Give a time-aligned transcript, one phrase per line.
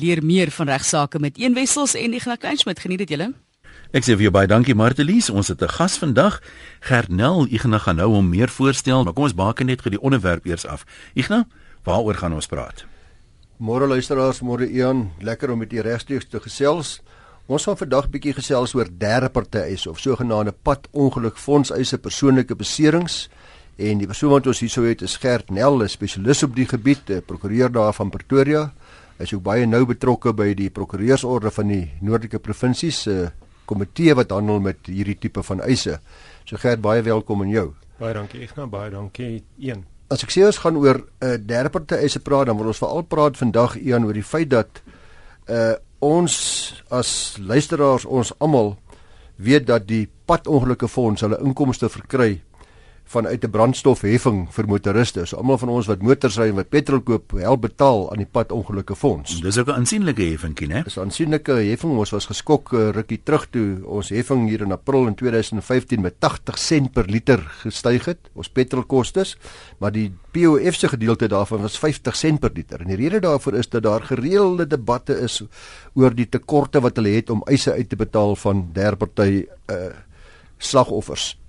[0.00, 2.80] Leer meer van regsaake met Een Wessels en Ignas Kleinschmidt.
[2.80, 3.32] Geniet dit julle.
[3.92, 5.28] Ek sê vir jou baie dankie Martelies.
[5.30, 6.40] Ons het 'n gas vandag,
[6.80, 7.46] Gernel.
[7.50, 10.66] Ignas gaan nou hom meer voorstel, maar kom ons baken net gou die onderwerp eers
[10.66, 10.84] af.
[11.14, 11.44] Ignas,
[11.84, 12.84] waaroor gaan ons praat?
[13.58, 17.02] Môre luisteraars, môre Ian, lekker om met u regstreeks te gesels.
[17.46, 23.28] Ons gaan vandag bietjie gesels oor derde partye eise of sogenaamde padongelukfondseise persoonlike beserings.
[23.76, 27.10] En die persoon wat ons hierso het is Gert Nel, 'n spesialis op die gebied,
[27.10, 28.72] 'n prokureur daar van Pretoria.
[29.20, 33.32] Hy is ook baie nou betrokke by die prokureursorde van die noordelike provinsies se uh,
[33.68, 35.98] komitee wat handel met hierdie tipe van eise.
[36.48, 37.66] So Gert, baie welkom aan jou.
[38.00, 38.48] Baie dankie.
[38.48, 39.84] Gaan baie dankie een.
[40.08, 42.80] As ek sê ons gaan oor 'n uh, derde party eise praat, dan wil ons
[42.80, 44.80] veral praat vandag een oor die feit dat
[45.52, 46.34] uh ons
[46.88, 48.78] as luisteraars ons almal
[49.36, 52.40] weet dat die padongelukke fonds hulle inkomste verkry
[53.10, 55.26] vanuit 'n brandstofheffing vir motoriste.
[55.26, 58.26] So almal van ons wat motors ry en wat petrol koop, help betaal aan die
[58.26, 59.40] padongelukke fonds.
[59.40, 60.82] Dis ook 'n aansienlike heffingkie, né?
[60.84, 61.98] Dis 'n aansienlike heffing.
[61.98, 66.14] Ons was geskok uh, rukkie terug toe ons heffing hier in April in 2015 met
[66.18, 69.24] 80 sent per liter gestyg het, ons petrolkoste,
[69.78, 72.80] maar die POF se gedeelte daarvan was 50 sent per liter.
[72.80, 75.42] En die rede daarvoor is dat daar gereelde debatte is
[75.94, 79.90] oor die tekorte wat hulle het om eise uit te betaal van derde party uh
[80.62, 81.39] slagoffers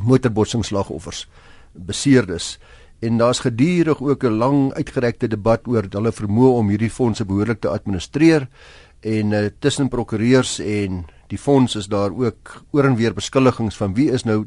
[0.00, 1.28] motorbotsingsslagoffers
[1.72, 2.58] beseerdes
[3.02, 7.60] en daar's gedurig ook 'n lang uitgerekte debat oor hulle vermoë om hierdie fondse behoorlik
[7.60, 8.48] te administreer
[9.00, 13.94] en uh, tussen prokureurs en die fonds is daar ook oor en weer beskuldigings van
[13.94, 14.46] wie is nou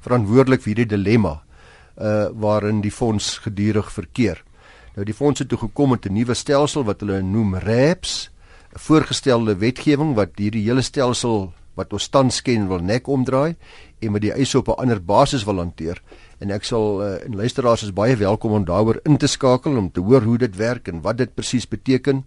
[0.00, 1.42] verantwoordelik vir hierdie dilemma
[2.00, 4.42] uh waarin die fonds gedurig verkeer.
[4.94, 8.30] Nou die fonds het toe gekom met 'n nuwe stelsel wat hulle noem RAPS,
[8.74, 13.54] 'n voorgestelde wetgewing wat hierdie hele stelsel wat ons tans ken wil nek omdraai
[14.02, 16.02] en met die eise op 'n ander basis wil hanteer.
[16.38, 19.90] En ek sal uh, en luisteraars is baie welkom om daaroor in te skakel om
[19.90, 22.24] te hoor hoe dit werk en wat dit presies beteken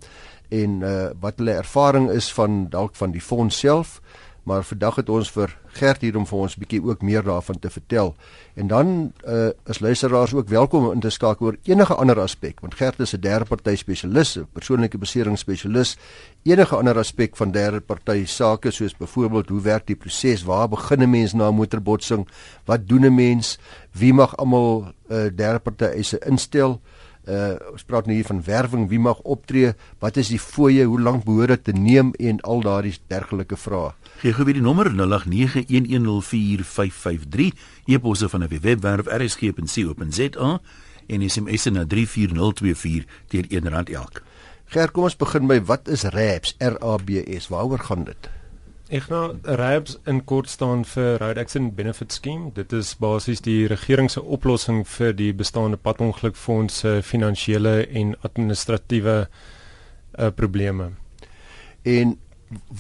[0.50, 4.02] en uh, wat hulle ervaring is van dalk van die fonds self
[4.46, 7.70] maar vandag het ons vir Gert hier om vir ons bietjie ook meer daarvan te
[7.70, 8.14] vertel.
[8.56, 8.92] En dan
[9.28, 13.00] uh, is luisteraars ook welkom om in te skakel oor enige ander aspek, want Gert
[13.04, 15.98] is 'n derde party spesialis, 'n persoonlike besering spesialis.
[16.44, 21.02] Enige ander aspek van derde party sake soos byvoorbeeld hoe werk die proses, waar begin
[21.02, 22.28] 'n mens na 'n motorbotsing,
[22.66, 23.60] wat doen 'n mens,
[23.92, 26.82] wie mag almal 'n uh, derde party eise instel?
[27.71, 31.23] Ons praat nou hier van werwing, wie mag optree, wat is die fooie, hoe lank
[31.25, 33.91] behoort dit te neem en al daardie dergelike vrae.
[34.21, 34.97] Gee gou weer die nommer 0891104553.
[37.86, 40.59] E-posse van 'n webwerf rsg.co.za
[41.08, 44.21] en SMS na 34024 teen R1 elk.
[44.65, 46.55] Ger, kom ons begin by wat is RABS?
[46.57, 47.47] R A B S.
[47.47, 48.35] Waaroor gaan dit?
[48.94, 52.52] Ek nou RABS in kort staan vir Road Accident Benefit Scheme.
[52.54, 59.16] Dit is basies die regering se oplossing vir die bestaande padongelukfonds se finansiële en administratiewe
[59.26, 60.92] uh, probleme.
[61.82, 62.14] En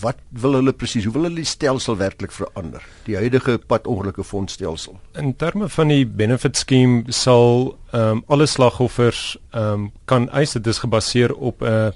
[0.01, 1.07] wat wil hulle presies?
[1.09, 2.85] Hoe wil hulle die stelsel werklik verander?
[3.07, 4.99] Die huidige padongelukke fondstelsel.
[5.17, 10.53] In terme van die benefit scheme sal ehm um, alle slagoffers ehm um, kan eis
[10.53, 11.89] dit is gebaseer op 'n uh,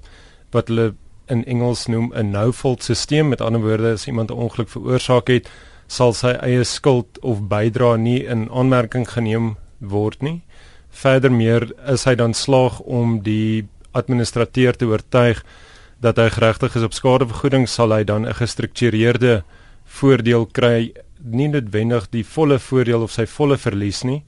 [0.50, 0.96] wat hulle
[1.30, 3.26] in Engels noem 'n no fault stelsel.
[3.26, 5.50] Met ander woorde, as iemand 'n ongeluk veroorsaak het,
[5.88, 10.42] sal sy eie skuld of bydrae nie in aanmerking geneem word nie.
[10.90, 15.44] Verder meer is hy dan slaag om die administrateur te oortuig
[16.00, 19.44] dat hy geregtig is op skadevergoeding sal hy dan 'n gestruktureerde
[19.86, 24.24] voordeel kry nie noodwendig die volle voordeel of sy volle verlies nie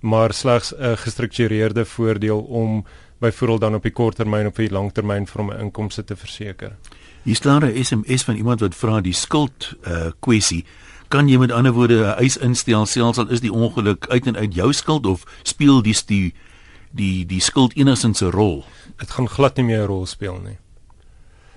[0.00, 2.84] maar slegs 'n gestruktureerde voordeel om
[3.18, 6.76] byvoorbeeld dan op die korttermyn of die langtermyn vir hom 'n inkomste te verseker.
[7.22, 10.64] Hier staan 'n SMS van iemand wat vra die skuld uh kwessie
[11.08, 14.36] kan jy met ander woorde 'n eis instel selfs al is die ongeluk uit en
[14.36, 16.34] uit jou skuld of speel dis die
[16.90, 18.64] die die skuld enigsins 'n rol?
[18.96, 20.58] Dit gaan glad nie meer 'n rol speel nie.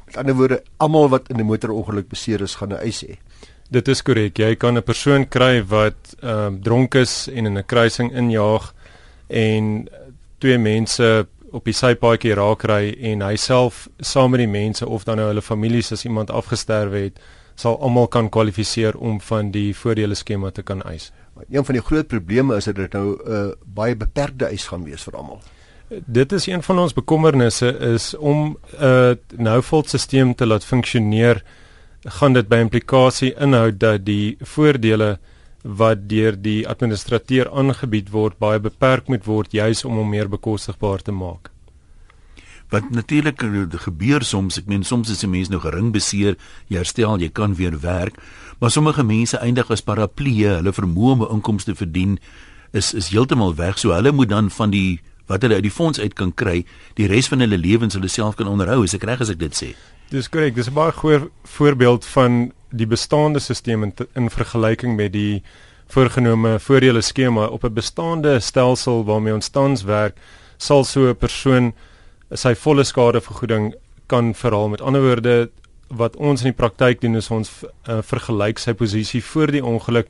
[0.05, 3.17] Met ander woorde, almal wat in 'n motorongeluk beseer is, gaan 'n eis hê.
[3.69, 4.37] Dit is korrek.
[4.37, 8.73] Jy kan 'n persoon kry wat ehm uh, dronk is en in 'n kruising injaag
[9.27, 9.87] en
[10.37, 15.03] twee mense op die sypaadjie raak ry en hy self saam met die mense of
[15.03, 17.19] dan nou hulle families as iemand afgesterwe het,
[17.55, 21.11] sal almal kan kwalifiseer om van die voordele skema te kan eis.
[21.49, 24.83] Een van die groot probleme is dat dit nou 'n uh, baie beperkte eis gaan
[24.83, 25.41] wees vir almal.
[25.89, 31.43] Dit is een van ons bekommernisse is om 'n uh, nou-volt stelsel te laat funksioneer
[32.03, 35.19] gaan dit by implikasie inhou dat die voordele
[35.63, 41.01] wat deur die administrateur aangebied word baie beperk moet word juis om hom meer bekostigbaar
[41.01, 41.51] te maak.
[42.71, 43.43] Wat natuurlik
[43.83, 46.37] gebeur soms, ek meen soms is 'n mens nou gering beseer,
[46.69, 48.15] jy herstel, jy kan weer werk,
[48.59, 52.19] maar sommige mense eindig as paraplee, hulle vermoë om inkomste te verdien
[52.71, 55.99] is is heeltemal weg, so hulle moet dan van die wat hulle uit die fonds
[55.99, 56.65] uit kan kry,
[56.95, 59.55] die res van hulle lewens hulle self kan onderhou, as ek reg as ek dit
[59.55, 59.75] sê.
[60.11, 60.55] Dis korrek.
[60.55, 65.43] Dis 'n baie goeie voorbeeld van die bestaande stelsel in, in vergelyking met die
[65.91, 70.15] voorgenome voordele skema op 'n bestaande stelsel waarmee ons tans werk,
[70.57, 71.73] sal so 'n persoon
[72.33, 73.73] sy volle skadevergoeding
[74.07, 74.69] kan verhaal.
[74.69, 75.49] Met ander woorde,
[75.87, 80.07] wat ons in die praktyk doen is ons uh, vergelyk sy posisie voor die ongeluk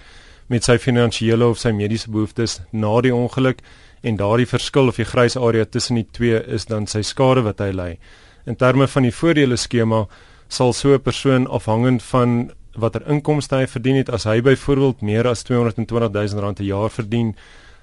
[0.48, 3.62] met sy finansiële of sy mediese behoeftes na die ongeluk
[4.02, 7.60] en daardie verskil of die grys area tussen die twee is dan sy skade wat
[7.60, 7.98] hy ly.
[8.46, 10.08] In terme van die voordele skema
[10.52, 15.28] sal so 'n persoon afhangend van watter inkomste hy verdien het as hy byvoorbeeld meer
[15.28, 17.36] as 220 000 rand per jaar verdien,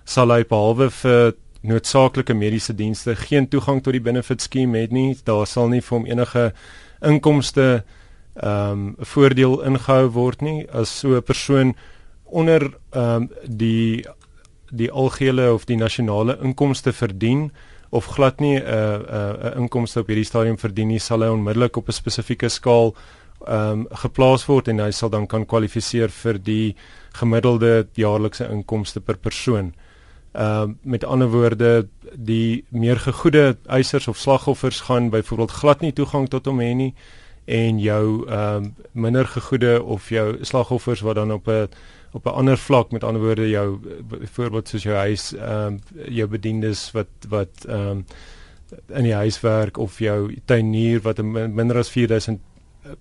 [0.05, 5.17] sal hy behalwe vir noodsaaklike mediese dienste geen toegang tot die benefit skema hê nie.
[5.25, 6.53] Daar sal nie vir hom enige
[7.03, 7.85] inkomste
[8.39, 11.75] ehm um, voordeel ingehou word nie as so 'n persoon
[12.25, 12.63] onder
[12.93, 14.05] ehm um, die
[14.71, 17.51] die algehele of die nasionale inkomste verdien
[17.91, 21.23] of glad nie 'n uh, 'n uh, 'n inkomste op hierdie stadium verdien nie sal
[21.23, 22.95] hy onmiddellik op 'n spesifieke skaal
[23.47, 26.77] ehm um, geplaas word en hy sal dan kan kwalifiseer vir die
[27.13, 29.75] gemiddelde jaarlikse inkomste per persoon.
[30.33, 35.93] Ehm uh, met ander woorde die meer gegoede eisers of slagoffers gaan byvoorbeeld glad nie
[35.93, 36.95] toegang tot hom hê nie
[37.47, 41.69] en jou ehm uh, minder gegoede of jou slagoffers wat dan op 'n
[42.13, 43.79] op 'n ander vlak met ander woorde jou
[44.09, 48.05] byvoorbeeld soos jou huis ehm um, jou bediendes wat wat ehm um,
[48.87, 52.41] in die huis werk of jou tuinier wat minder as 4000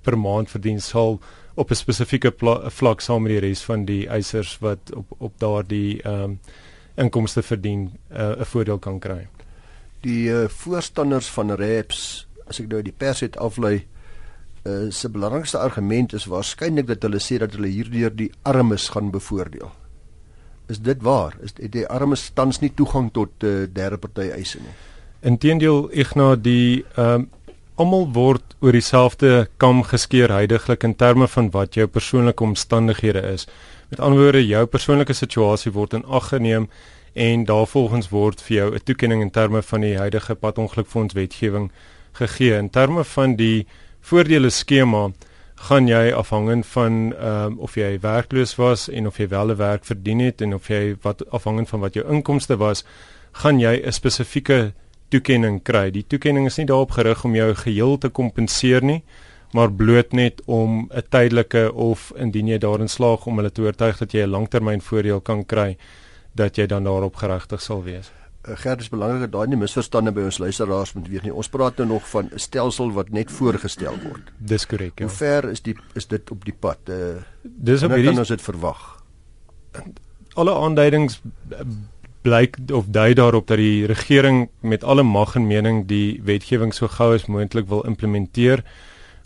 [0.01, 1.19] per maand verdien sal
[1.55, 2.33] op 'n spesifieke
[2.69, 6.39] vlak saam met die res van die eisers wat op op daardie ehm um,
[6.95, 9.27] inkomste verdien uh, 'n voordeel kan kry.
[10.01, 13.85] Die uh, voorstanders van REPS, as ek nou die pers het aflei,
[14.67, 19.11] uh, se belangrikste argument is waarskynlik dat hulle sê dat hulle hierdeur die armes gaan
[19.11, 19.71] bevoordeel.
[20.67, 21.37] Is dit waar?
[21.41, 24.75] Is het die armes tans nie toegang tot uh, derde party eise nie?
[25.21, 27.29] Inteendeel, na die ehm um,
[27.77, 33.45] almal word oor dieselfde kam geskeer heidaglik in terme van wat jou persoonlike omstandighede is.
[33.91, 36.65] Met ander woorde, jou persoonlike situasie word in ag geneem
[37.13, 41.71] en daarvolgens word vir jou 'n toekenning in terme van die huidige padongelukfonds wetgewing
[42.13, 42.57] gegee.
[42.57, 43.67] In terme van die
[44.07, 45.09] voordele skema
[45.67, 49.57] gaan jy afhangend van ehm um, of jy werkloos was en of jy wel 'n
[49.57, 52.85] werk verdien het en of jy wat afhangend van wat jou inkomste was,
[53.31, 54.73] gaan jy 'n spesifieke
[55.09, 55.91] toekenning kry.
[55.91, 59.03] Die toekenning is nie daarop gerig om jou geheel te kompenseer nie,
[59.53, 63.97] maar bloot net om 'n tydelike of indien jy daarin slaag om hulle te oortuig
[63.97, 65.77] dat jy 'n langtermynvoordeel kan kry
[66.35, 68.11] dat jy dan daarop geregtig sal wees.
[68.47, 71.33] Uh, Gert is belangrik dat daai nie misverstande by ons luisteraars moet wees nie.
[71.33, 74.31] Ons praat nou nog van 'n stelsel wat net voorgestel word.
[74.37, 74.99] Dis korrek.
[74.99, 75.05] Ja.
[75.05, 76.77] Hoe ver is die is dit op die pad?
[76.89, 76.95] Uh,
[77.41, 79.03] Dis op hierdie ons dit verwag.
[80.33, 81.21] Alle aanduidings
[82.21, 86.87] blyk of dui daarop dat die regering met alle mag en mening die wetgewing so
[86.87, 88.63] gou as moontlik wil implementeer.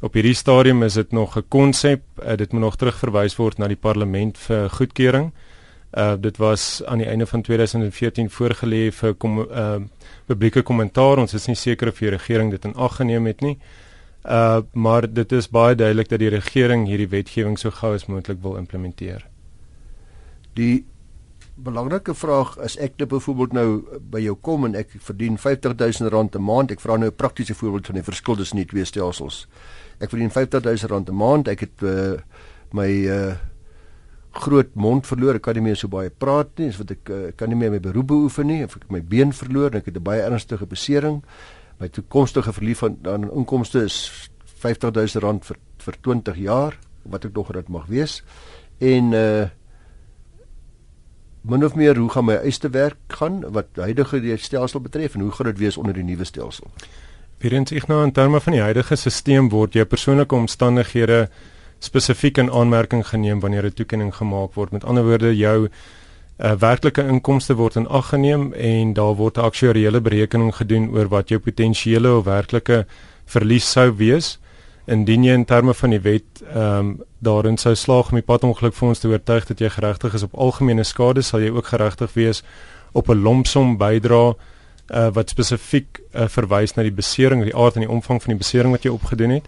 [0.01, 3.67] Op hierdie stadium is dit nog 'n konsep, uh, dit moet nog terugverwys word na
[3.67, 5.25] die parlement vir goedkeuring.
[5.25, 5.50] Uh
[6.19, 9.79] dit was aan die einde van 2014 voorgelê vir kom uh
[10.25, 11.17] publieke kommentaar.
[11.17, 13.57] Ons is nie seker of die regering dit in ag geneem het nie.
[14.23, 18.41] Uh maar dit is baie duidelik dat die regering hierdie wetgewing so gou as moontlik
[18.41, 19.27] wil implementeer.
[20.53, 20.85] Die
[21.55, 23.67] belangrike vraag is ek net byvoorbeeld nou
[24.13, 26.71] by jou kom en ek verdien 50000 rand 'n maand.
[26.71, 29.47] Ek vra nou 'n praktiese voorbeeld van die verskil tussen die twee stelsels.
[29.99, 31.47] Ek verdien 50000 rand 'n maand.
[31.47, 32.19] Ek het uh,
[32.71, 33.35] my uh,
[34.31, 35.35] groot mond verloor.
[35.35, 36.69] Ek kan nie meer so baie praat nie.
[36.71, 38.61] Dis wat ek uh, kan nie meer my beroep beoefen nie.
[38.63, 41.21] Ek het my been verloor ek het 'n baie ernstige besering.
[41.79, 44.29] My toekomstige verlies van aan inkomste is
[44.61, 48.23] 50000 rand vir vir 20 jaar wat ek nog dit mag wees.
[48.79, 49.49] En uh
[51.41, 55.31] min of meer hoe gaan my eiste werk gaan wat huidige stelsel betref en hoe
[55.31, 56.67] gaan dit wees onder die nuwe stelsel?
[57.41, 61.29] Weerens ek nou in terme van die huidige stelsel word jou persoonlike omstandighede
[61.81, 64.71] spesifiek in aanmerking geneem wanneer 'n toekenning gemaak word.
[64.71, 69.41] Met ander woorde, jou uh, werklike inkomste word in ag geneem en daar word 'n
[69.41, 72.85] aktuariële berekening gedoen oor wat jou potensiële of werklike
[73.25, 74.39] verlies sou wees
[74.85, 78.99] indien jy in terme van die wet ehm um, daarin sou slaag om die padongelukfonds
[78.99, 82.43] te oortuig dat jy geregtig is op algemene skade, sal jy ook geregtig wees
[82.91, 84.33] op 'n lompsom bydra
[84.91, 88.41] uh, wat spesifiek uh, verwys na die besering, die aard en die omvang van die
[88.41, 89.45] besering wat jy opgedoen het.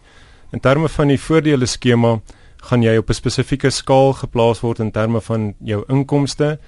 [0.53, 2.19] In terme van die voordele skema
[2.69, 6.59] gaan jy op 'n spesifieke skaal geplaas word in terme van jou inkomste.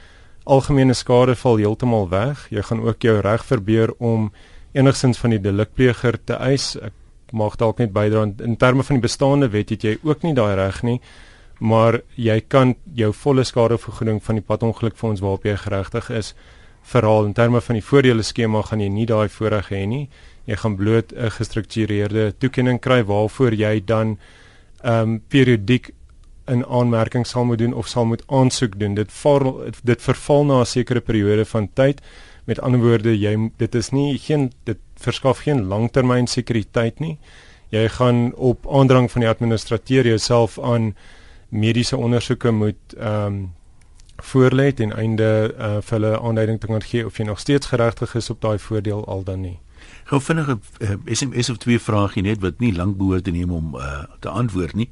[0.43, 2.47] Algemene skade val heeltemal weg.
[2.49, 4.31] Jy gaan ook jou reg verbeur om
[4.73, 6.75] enigsins van die delikpleger te eis.
[6.75, 6.93] Ek
[7.31, 10.55] mag dalk net bydra in terme van die bestaande wet het jy ook nie daai
[10.55, 11.01] reg nie.
[11.59, 16.35] Maar jy kan jou volle skadevergoeding van die padongelukfonds waarop jy geregtig is
[16.81, 20.09] verhaal in terme van die voordele skema gaan jy nie daai voorreg hê nie.
[20.45, 24.17] Jy gaan bloot 'n gestruktureerde toekenning kry waarvoor jy dan
[24.83, 25.93] ehm um, periodiek
[26.47, 28.93] 'n aanmerking sal moet doen of sal moet aansoek doen.
[28.93, 32.01] Dit val dit verval na 'n sekere periode van tyd.
[32.45, 37.17] Met ander woorde, jy dit is nie geen dit verskaf geen langtermyn sekuriteit nie.
[37.69, 40.95] Jy gaan op aandrang van die administrateur jouself aan
[41.49, 43.53] mediese ondersoeke moet ehm um,
[44.15, 48.15] voorlê ten einde uh, vir hulle aanduiding te kan gee of jy nog steeds geregtig
[48.15, 49.59] is op daai voordeel al dan nie.
[50.05, 53.75] Gou vinnige uh, SMS of twee vrae net wat nie lank behoort te neem om
[53.75, 54.89] uh, te antwoord nie.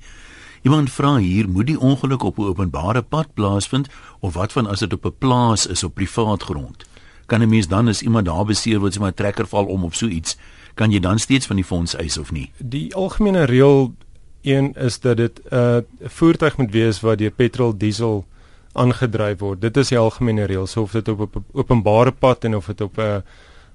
[0.65, 3.89] Iemand vra hier, moet die ongeluk op 'n openbare pad plaasvind
[4.19, 6.85] of wat van as dit op 'n plaas is op privaat grond?
[7.25, 9.95] Kan 'n mens dan as iemand daar beseer word, as 'n trekker val om of
[9.95, 10.37] so iets,
[10.73, 12.51] kan jy dan steeds van die fonds eis of nie?
[12.57, 13.93] Die algemene reël
[14.41, 18.25] een is dat dit 'n uh, voertuig moet wees wat deur petrol, diesel
[18.71, 19.61] aangedryf word.
[19.61, 20.67] Dit is die algemene reël.
[20.67, 23.23] So of dit op 'n openbare pad en of dit op 'n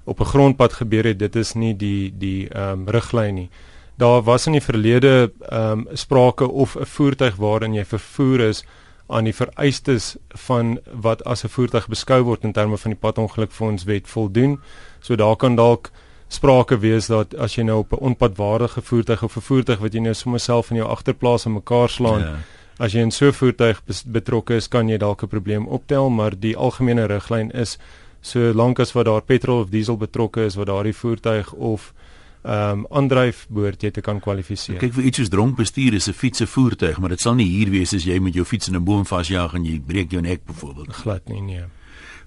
[0.03, 3.49] op 'n grondpad gebeur het, dit is nie die die ehm um, riglyn nie.
[3.97, 8.63] Daar was in die verlede ehm um, sprake of 'n voertuig waarin jy vervoer is
[9.07, 14.07] aan die vereistes van wat as 'n voertuig beskou word in terme van die padongelukfondswet
[14.07, 14.59] voldoen.
[14.99, 15.91] So daar kan dalk
[16.27, 19.99] sprake wees dat as jy nou op 'n onpadwaardige voertuig of 'n voertuig wat jy
[19.99, 22.35] nou sommer self in jou agterplaas in mekaar slaan, ja.
[22.77, 26.39] as jy in so 'n voertuig betrokke is, kan jy dalk 'n probleem optel, maar
[26.39, 27.77] die algemene riglyn is
[28.21, 31.93] so lank as wat daar petrol of diesel betrokke is wat daardie voertuig of
[32.41, 34.77] ehm um, aandryf behoort jy te kan kwalifiseer.
[34.79, 37.47] Kyk vir iets soos dronk bestuur is 'n fiets se voertuig, maar dit sal nie
[37.47, 40.21] hier wees as jy met jou fiets in 'n boom vasjaag en jy breek jou
[40.21, 40.93] nek byvoorbeeld.
[40.93, 41.63] Glad nie nee.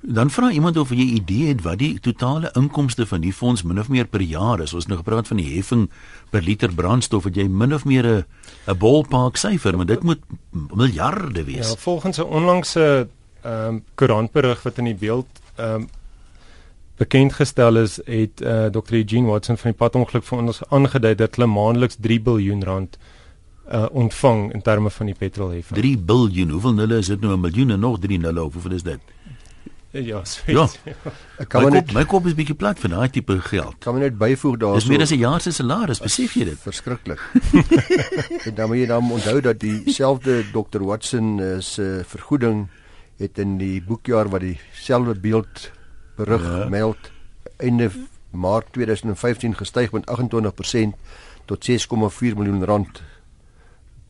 [0.02, 3.62] Dan vra iemand of jy 'n idee het wat die totale inkomste van die fonds
[3.62, 4.74] min of meer per jaar is.
[4.74, 5.90] Ons het nou gepraat van die heffing
[6.30, 8.24] per liter brandstof, wat jy min of meer 'n
[8.66, 10.20] 'n ballpark syfer, maar dit moet
[10.50, 11.68] miljarde wees.
[11.68, 13.08] Ja, volgens 'n onlangse
[13.42, 15.88] ehm um, koerantberig wat in die beeld ehm um,
[16.96, 18.94] bekend gestel is, het uh, Dr.
[18.94, 22.98] Eugene Watson van die padongeluk vir ons aangedui dat hulle maandeliks 3 biljoen rand
[23.72, 25.78] uh, ontvang in terme van die petrolheffing.
[25.78, 26.50] 3 biljoen.
[26.50, 28.40] Hoeveel nulle is dit nou 'n miljoen en nog 3 nulle?
[28.40, 29.00] Hoeveel is dit?
[29.92, 30.56] Ja, sweet.
[30.56, 30.92] Ja.
[31.36, 33.74] Ek kan my net kop, my kop is bietjie plat vir daai tipe geld.
[33.84, 34.80] Kan my net byvoeg daarso.
[34.80, 36.58] Dis meer as 'n jaar se salaris, besef jy dit?
[36.58, 37.20] Verskriklik.
[38.46, 42.68] en dan moet jy dan onthou dat dieselfde Dr Watson se uh, vergoeding
[43.22, 45.70] het in die boekjaar wat dieselfde beeld
[46.18, 46.68] berig ja.
[46.68, 47.10] meld
[47.56, 47.90] einde
[48.32, 50.94] Maart 2015 gestyg met 28%
[51.44, 53.02] tot 6,4 miljoen rand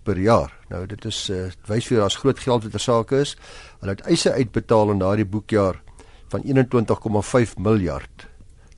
[0.03, 0.53] per jaar.
[0.69, 3.37] Nou dit is uh, wys vir daar's groot geld wat ter sake is.
[3.81, 5.81] Hulle het eise uitbetaal in daardie boekjaar
[6.33, 8.29] van 21,5 miljard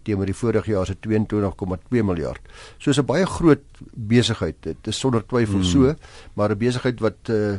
[0.04, 2.40] teenoor die vorige jaar se 22,2 miljard.
[2.78, 3.64] So is 'n baie groot
[3.94, 4.56] besigheid.
[4.60, 5.64] Dit is sonder twyfel hmm.
[5.64, 5.94] so,
[6.34, 7.56] maar 'n besigheid wat uh,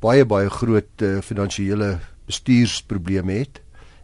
[0.00, 3.60] baie baie groot uh, finansiële bestuursprobleme het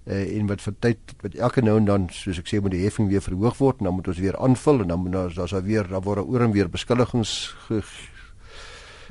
[0.06, 2.84] uh, en wat vir tyd wat elke nou en dan soos ek sê moet die
[2.84, 5.56] heffing weer verhoog word en dan moet ons weer aanvul en dan moet daar daar's
[5.66, 7.32] weer daar word oor en weer beskuldigings
[7.66, 7.82] ge,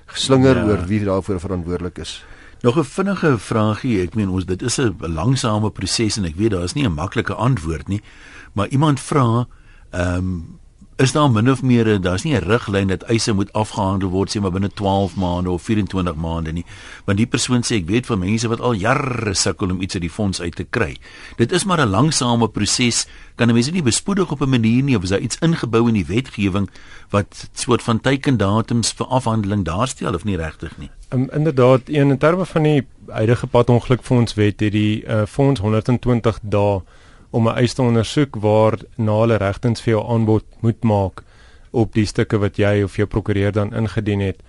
[0.06, 0.66] geslinger ja.
[0.70, 2.24] oor wie daarvoor verantwoordelik is.
[2.62, 6.52] Nog 'n vinnige vraagie, ek meen ons dit is 'n langsame proses en ek weet
[6.52, 8.02] daar is nie 'n maklike antwoord nie,
[8.54, 9.48] maar iemand vra
[9.92, 10.60] ehm um,
[10.98, 14.42] is daar min of meer daar's nie 'n riglyn dat eise moet afgehandel word sê
[14.42, 16.66] maar binne 12 maande of 24 maande nie.
[17.06, 20.02] Want die persoon sê ek weet van mense wat al jare sukkel om iets uit
[20.02, 20.98] die fonds uit te kry.
[21.36, 24.96] Dit is maar 'n langsame proses kan 'n mens nie bespoedig op 'n manier nie
[24.96, 26.70] of is daar iets ingebou in die wetgewing
[27.10, 30.90] wat soort van teikendatums vir afhandeling daarstel of nie regtig nie?
[31.10, 36.82] Um, inderdaad in terme van die huidige padongelukfondswet het die uh, fonds 120 dae
[37.36, 41.24] om 'n eis te ondersoek waar na hulle regtens vir jou aanbod moet maak
[41.72, 44.40] op die stukke wat jy of jou prokureur dan ingedien het.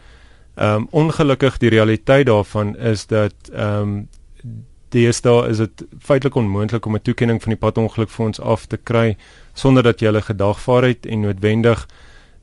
[0.54, 4.08] Ehm um, ongelukkig die realiteit daarvan is dat ehm um,
[4.88, 9.16] deesdae is dit feitelik onmoontlik om 'n toekenning van die padongelukfonds af te kry
[9.52, 11.86] sonder dat jy hulle gedagvaar het en noodwendig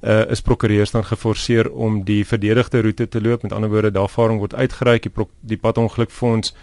[0.02, 3.42] uh, is prokureurs dan geforseer om die verdedigde roete te loop.
[3.42, 6.54] Met ander woorde, daarvaring word uitgereik die, die padongelukfonds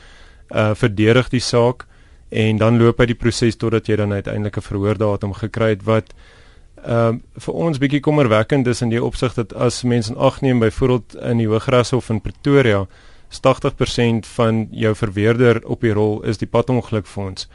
[0.51, 1.87] uh verdedig die saak
[2.31, 6.15] en dan loop hy die proses totdat jy dan uiteindelik 'n verhoordatum gekry het wat
[6.85, 10.41] ehm uh, vir ons bietjie kommerwekkend is in die opsig dat as mense in ag
[10.41, 12.87] neem byvoorbeeld in die Hooggeregshof in Pretoria
[13.31, 17.49] 80% van jou verweerder op die rol is die padongelukfonds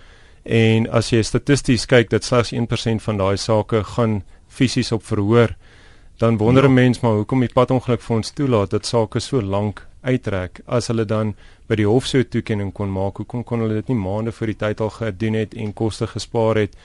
[0.43, 5.55] en as jy statisties kyk dat slegs 1% van daai sake gaan fisies op verhoor
[6.17, 6.73] dan wonder 'n ja.
[6.73, 11.33] mens maar hoekom die padongelukfonds toelaat dat sake so lank uittrek as hulle dan
[11.67, 14.59] by die hof so toekenning kon maak hoekom kon hulle dit nie maande voor die
[14.63, 16.77] tyd al gedoen het en koste gespaar het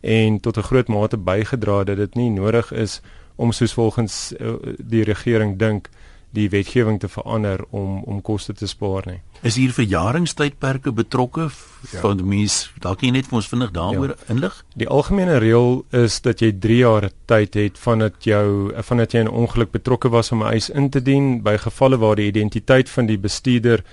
[0.00, 3.00] en tot 'n groot mate bygedra dat dit nie nodig is
[3.36, 5.88] om soos volgens uh, die regering dink
[6.34, 9.20] die wetgewing te verander om om koste te spaar nie.
[9.42, 12.00] Is hier verjaringstydperke betrokke ja.
[12.00, 14.18] van mense dalk jy net vir ons vinnig daaroor ja.
[14.34, 14.56] inlig?
[14.80, 19.30] Die algemene reël is dat jy 3 jaar tyd het vandat jou vandat jy in
[19.30, 22.88] 'n ongeluk betrokke was om 'n eis in te dien by gevalle waar die identiteit
[22.88, 23.84] van die bestuurder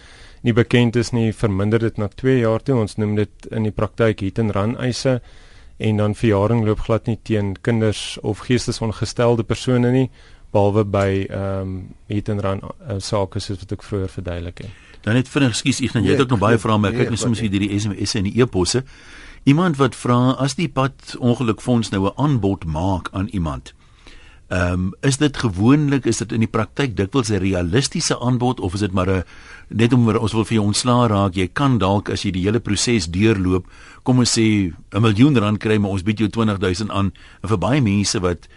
[0.41, 2.75] nie bekend is nie, verminder dit na 2 jaar toe.
[2.75, 5.21] Ons noem dit in die praktyk hit and run eise
[5.77, 10.09] en dan verjaring loop glad nie teen kinders of geestesongestelde persone nie
[10.51, 11.73] behalwe by ehm um,
[12.07, 14.69] hit and run uh, sake soos wat ek vroeër verduidelik het.
[15.01, 17.09] Dan net vinnig skuis ek dan jy het nee, ook nog baie vrae maar kyk
[17.09, 18.83] net soms hier die SMS en die e-posse.
[19.49, 23.73] Iemand wat vra as die pad ongelukfonds nou 'n aanbod maak aan iemand.
[24.51, 28.73] Ehm um, is dit gewoonlik is dit in die praktyk dikwels 'n realistiese aanbod of
[28.73, 29.23] is dit maar 'n
[29.69, 32.59] net om ons wil vir jou ontslaa raak jy kan dalk as jy die hele
[32.59, 33.65] proses deurloop
[34.03, 37.57] kom ons sê 'n miljoen rand kry maar ons bied jou 20000 aan en vir
[37.57, 38.47] baie mense wat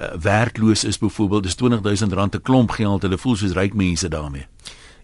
[0.00, 3.02] uh, werkloos is byvoorbeeld dis 20000 rand 'n klomp geld.
[3.02, 4.46] Hulle voel soos ryk mense daarmee.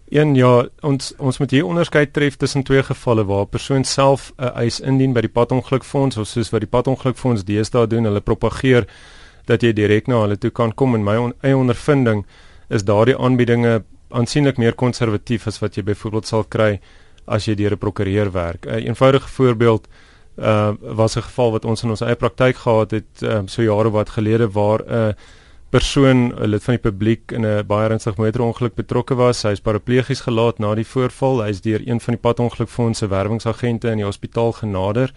[0.09, 4.33] Een ja, ons ons moet hier onderskeid tref tussen twee gevalle waar 'n persoon self
[4.37, 8.87] 'n eis indien by die padongelukfonds of soos wat die padongelukfonds deesdae doen, hulle propageer
[9.45, 10.95] dat jy direk na hulle toe kan kom.
[10.95, 12.25] En my on, eie ondervinding
[12.69, 16.79] is daardie aanbiedinge aansienlik meer konservatief as wat jy byvoorbeeld sal kry
[17.25, 18.65] as jy deur 'n prokureur werk.
[18.65, 20.04] 'n een Eenvoudige voorbeeld uh
[20.35, 24.09] was 'n geval wat ons in ons eie praktyk gehad het um, so jare wat
[24.09, 25.13] gelede waar 'n uh,
[25.69, 29.43] persoon lid van die publiek in 'n baie ernstige motorongeluk betrokke was.
[29.43, 31.41] Hy is paraplegies gelaat na die voorval.
[31.43, 35.13] Hy is deur een van die padongelukfonds se werwingsagente in die hospitaal genader.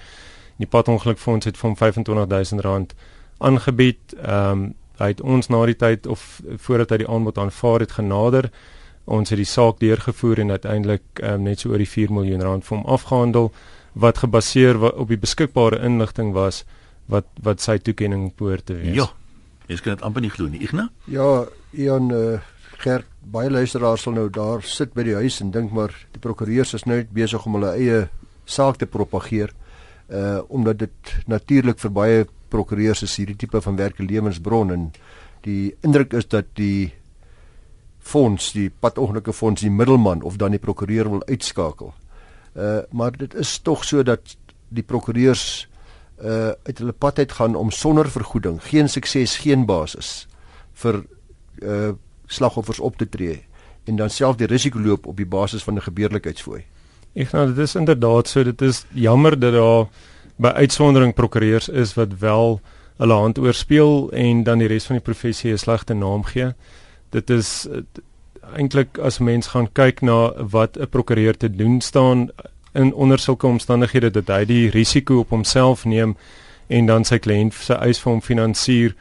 [0.57, 2.95] Die padongelukfonds het vir hom R25000
[3.39, 4.15] aangebied.
[4.23, 7.93] Ehm um, hy het ons na die tyd of voordat hy die aanbod aanvaar het
[7.93, 8.51] genader.
[9.05, 12.65] Ons het die saak deurgevoer en uiteindelik um, net so oor die 4 miljoen rand
[12.65, 13.53] vir hom afgehandel
[13.99, 16.63] wat gebaseer op die beskikbare inligting was
[17.11, 18.95] wat wat sy toekenning behoort te wees.
[19.01, 19.09] Ja.
[19.69, 20.89] Ek kan dit amper nie glo nie, Ignas?
[21.13, 21.45] Ja,
[21.77, 22.39] Ian uh,
[22.79, 26.77] Gert, baie luisteraars sal nou daar sit by die huis en dink maar die prokureurs
[26.79, 28.05] is nou besig om hulle eie
[28.49, 29.53] saak te propageer.
[30.09, 34.93] Uh omdat dit natuurlik vir baie prokureurs is hierdie tipe van werk 'n lewensbron en
[35.43, 36.93] die indruk is dat die
[37.99, 41.93] fonds, die padongelukke fonds die middelman of dan die prokureur wil uitskakel.
[42.59, 44.37] Uh maar dit is tog so dat
[44.69, 45.69] die prokureurs
[46.23, 50.27] uh uit hulle pad uit gaan om sonder vergoeding, geen sukses, geen basis
[50.73, 51.05] vir
[51.63, 51.93] uh
[52.27, 53.45] slagoffers op te tree
[53.85, 56.65] en dan self die risiko loop op die basis van 'n gebeurlikheidsfooi.
[57.15, 59.87] Ek nou dit is inderdaad so dit is jammer dat daar
[60.37, 62.61] by uitsondering prokureurs is wat wel
[62.99, 66.55] hulle hand oorspeel en dan die res van die professie 'n slegte naam gee.
[67.11, 67.67] Dit is
[68.57, 72.29] eintlik as mens gaan kyk na wat 'n prokureur te doen staan
[72.75, 76.17] in onder sulke omstandighede dat hy die risiko op homself neem
[76.67, 78.95] en dan sy kliënt se eis vir hom finansier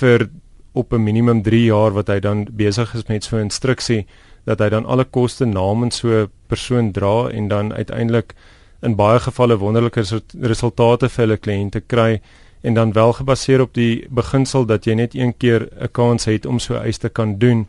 [0.00, 0.28] vir
[0.72, 4.06] op 'n minimum 3 jaar wat hy dan besig is met so 'n instruksie
[4.44, 8.34] dat hy dan alle koste namens so 'n persoon dra en dan uiteindelik
[8.82, 10.02] in baie gevalle wonderlike
[10.40, 12.20] resultate vir hulle kliënte kry
[12.62, 16.46] en dan wel gebaseer op die beginsel dat jy net een keer 'n kans het
[16.46, 17.66] om so eis te kan doen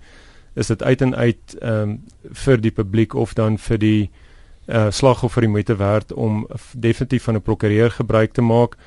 [0.58, 1.98] is dit uit en uit ehm um,
[2.46, 4.10] vir die publiek of dan vir die
[4.68, 8.78] uh slagoffer die moeite werd om definitief van 'n prokureur gebruik te maak.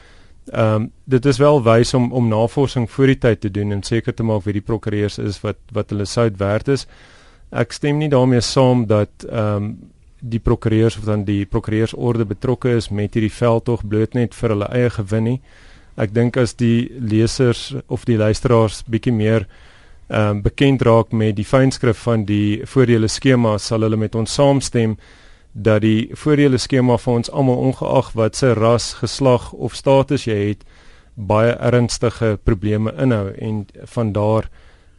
[0.53, 3.83] Ehm um, dit is wel wys om om navorsing voor die tyd te doen en
[3.83, 6.87] seker te maak wie die prokureurs is wat wat hulle sout werd is.
[7.51, 9.79] Ek stem nie daarmee saam dat ehm um,
[10.21, 14.69] die prokureurs of dan die prokureursorde betrokke is met hierdie veldtog bloot net vir hulle
[14.69, 15.41] eie gewin nie.
[15.97, 19.47] Ek dink as die lesers of die luisteraars bietjie meer
[20.11, 24.35] ehm um, bekend raak met die fynskrif van die voordele skema sal hulle met ons
[24.35, 24.97] saamstem
[25.53, 30.39] dat die voordele skema vir ons almal ongeag wat se ras, geslag of status jy
[30.49, 30.65] het,
[31.15, 34.51] baie ernstige probleme inhou en van daar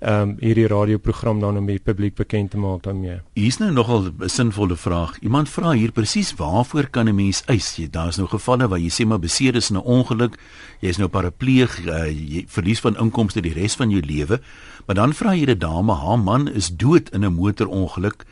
[0.02, 3.20] ehm um, hierdie radioprogram dan om die publiek bekend te maak daarmee.
[3.38, 5.20] Hier's nou nogal 'n sinvolle vraag.
[5.22, 7.76] Iemand vra hier presies waarvoor kan 'n mens eis?
[7.76, 10.38] Jy daar's nou gevalle waar jy sê maar beseer is 'n ongeluk,
[10.80, 14.42] jy's nou parapleeg, uh, jy verlies van inkomste die res van jou lewe,
[14.86, 18.26] maar dan vra jy 'n dame, haar man is dood in 'n motorongeluk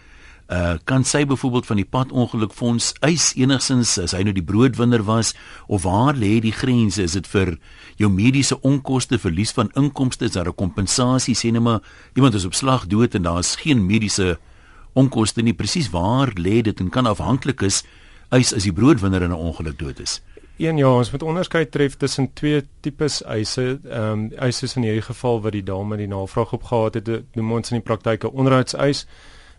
[0.50, 5.36] uh kan sy byvoorbeeld van die padongelukfonds eis enigsins as hy nou die broodwinner was
[5.68, 7.52] of waar lê die grense is dit vir
[8.02, 11.82] jou mediese onkoste verlies van inkomste is daar 'n kompensasie sê net maar
[12.16, 14.40] iemand is op slag dood en daar is geen mediese
[14.94, 17.84] onkoste nie presies waar lê dit en kan afhanklik is
[18.30, 20.22] eis as die broodwinner in 'n ongeluk dood is
[20.60, 23.80] Een ja, ons moet onderskei tref tussen twee tipes eise.
[23.90, 27.52] Ehm um, eise is in hierdie geval wat die dame die navraag opgehaat het, noem
[27.52, 29.06] ons in die praktyk 'n onderhoudseis.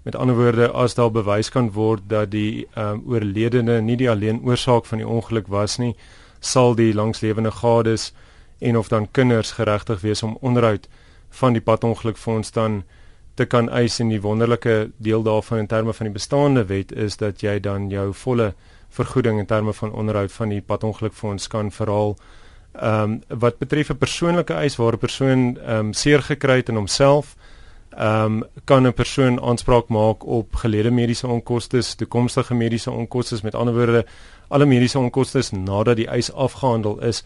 [0.02, 4.10] Met ander woorde, as daar bewys kan word dat die ehm um, oorledene nie die
[4.10, 5.94] alleen oorsaak van die ongeluk was nie,
[6.40, 8.12] sal die langslewende gades
[8.58, 10.88] en of dan kinders geregtig wees om onderhoud
[11.30, 12.82] van die padongelukfonds dan
[13.34, 17.16] te kan eis en die wonderlike deel daarvan in terme van die bestaande wet is
[17.16, 18.54] dat jy dan jou volle
[18.88, 22.16] vergoeding in terme van onderhoud van die padongelukfonds kan verhaal.
[22.72, 26.68] Ehm um, wat betref 'n persoonlike eis waar 'n persoon ehm um, seer gekry het
[26.68, 27.36] in homself,
[27.90, 33.54] ehm um, kan 'n persoon aanspraak maak op gelede mediese onkoste, toekomstige mediese onkoste, met
[33.54, 34.06] ander woorde
[34.48, 37.24] alle mediese onkoste nadat die eis afgehandel is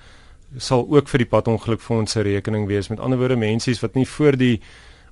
[0.57, 2.89] sal ook vir die padongelukfonds se rekening wees.
[2.89, 4.61] Met ander woorde mense wat nie voor die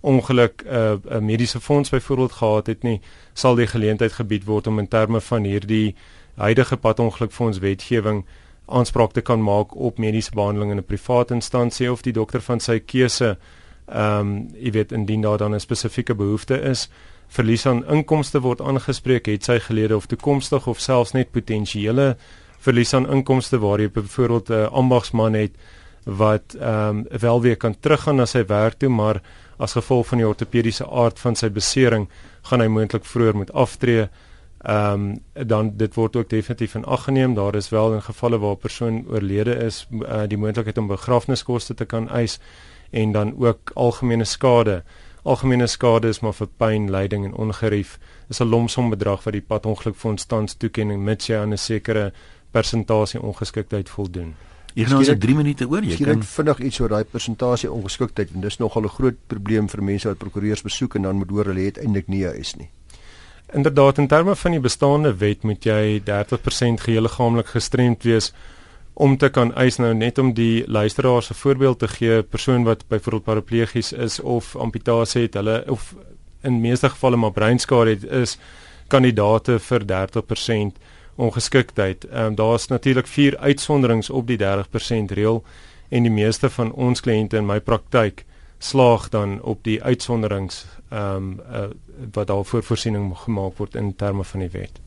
[0.01, 3.01] ongeluk 'n uh, 'n mediese fonds byvoorbeeld gehad het nie,
[3.35, 5.95] sal die geleentheid gebied word om in terme van hierdie
[6.35, 8.25] huidige padongelukfonds wetgewing
[8.67, 12.61] aanspraak te kan maak op mediese behandeling in 'n privaat instansie of die dokter van
[12.61, 13.37] sy keuse
[13.93, 16.89] ehm um, jy weet indien daar dan 'n spesifieke behoefte is
[17.29, 22.17] verlies aan inkomste word aangespreek het sy gelede of toekomstig of selfs net potensiële
[22.59, 25.53] verlies aan inkomste waar jy byvoorbeeld 'n uh, ambagsman het
[26.05, 29.21] wat ehm um, wel weer kan teruggaan na sy werk toe maar
[29.57, 32.09] as gevolg van die ortopediese aard van sy besering
[32.51, 34.09] gaan hy moontlik vroeër moet aftree.
[34.63, 37.35] Ehm um, dan dit word ook definitief in ag geneem.
[37.35, 41.75] Daar is wel in gevalle waar 'n persoon oorlede is, uh, die moontlikheid om begrafniskoste
[41.75, 42.39] te kan eis
[42.93, 44.83] en dan ook algemene skade.
[45.23, 47.99] Algemene skade is maar vir pyn, lyding en ongerief.
[48.29, 52.13] Dis 'n lomsom bedrag wat die padongelukfonds tans toeken en mits jy aan 'n sekere
[52.51, 54.35] persentasie ongeskiktheid voldoen.
[54.75, 58.31] Jy het nou so 3 minute oor jy kan vinnig iets oor daai persentasie ongeskiktheid
[58.35, 61.45] en dis nogal 'n groot probleem vir mense wat prokureurs besoek en dan moet hoor
[61.45, 62.69] hulle het eintlik nie is nie.
[63.53, 68.33] Inderdaad in terme van die bestaande wet moet jy 30% gehele liggaamlik gestremd wees
[68.95, 72.89] om te kan eis nou net om die luisteraars 'n voorbeeld te gee, persoon wat
[72.89, 75.95] byvoorbeeld paraplegies is of amputasie het, hulle of
[76.43, 78.39] in meeste gevalle maar breinskade het, is
[78.89, 80.79] kandidate vir 30%
[81.17, 82.05] ongeskiktheid.
[82.05, 85.45] Ehm um, daar's natuurlik vier uitsonderings op die 30% reël
[85.89, 88.25] en die meeste van ons kliënte in my praktyk
[88.59, 91.65] slaag dan op die uitsonderings ehm um, uh,
[92.13, 94.82] wat daarvoor voorsiening gemaak word in terme van die wet.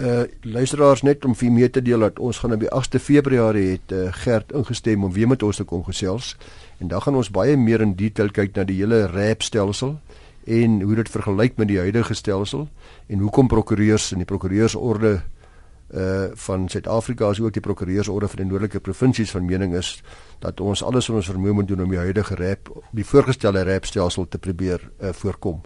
[0.00, 3.66] Uh luisteraars net om vir mee te deel dat ons gaan op die 8de Februarie
[3.70, 6.36] het uh, Gert ingestem om weer met ons te kom gesels
[6.78, 9.98] en dan gaan ons baie meer in detail kyk na die hele RAP stelsel
[10.46, 12.64] en hoe dit vergelyk met die huidige stelsel
[13.12, 15.18] en hoekom prokureurs in die prokureursorde
[15.90, 19.98] uh van Suid-Afrika as ook die prokureursorde van die noordelike provinsies van mening is
[20.38, 23.84] dat ons alles wat ons vermoë moet doen om die huidige rap die voorgestelde rap
[23.84, 25.60] stelsel te probeer uh voorkom.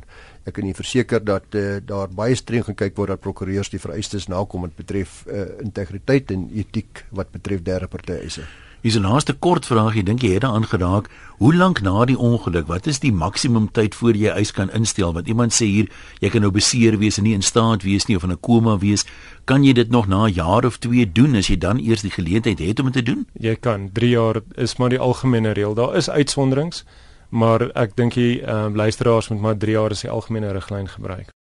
[0.47, 4.29] ek kan u verseker dat uh, daar baie streng gekyk word dat prokureurs die vereistes
[4.31, 8.47] nakom wat betref uh, integriteit en etiek wat betref derde partye eise.
[8.81, 12.17] Hier is 'n laaste kort vraagie, dink jy het daaraan geraak, hoe lank na die
[12.17, 15.13] ongeluk, wat is die maksimum tyd voor jy eis kan instel?
[15.13, 15.89] Want iemand sê hier,
[16.19, 18.77] jy kan nou beseer wees en nie in staat wees nie of in 'n koma
[18.77, 19.05] wees,
[19.45, 22.11] kan jy dit nog na 'n jaar of 2 doen as jy dan eers die
[22.11, 23.27] geleentheid het om dit te doen?
[23.33, 25.73] Jy kan 3 jaar is maar die algemene reël.
[25.73, 26.85] Daar is uitsonderings,
[27.29, 30.87] maar ek dink jy ehm uh, luisteraars moet maar 3 jaar as die algemene riglyn
[30.87, 31.33] gebruik.